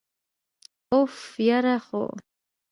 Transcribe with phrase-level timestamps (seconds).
[1.01, 1.17] أف،
[1.47, 2.03] یره خو!!